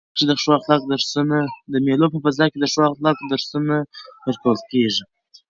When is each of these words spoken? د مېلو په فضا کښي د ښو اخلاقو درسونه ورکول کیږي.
د 1.73 1.73
مېلو 1.85 2.05
په 2.13 2.17
فضا 2.25 2.45
کښي 2.51 2.57
د 2.61 2.65
ښو 2.73 2.79
اخلاقو 2.91 3.29
درسونه 3.31 3.75
ورکول 4.25 4.59
کیږي. 4.71 5.03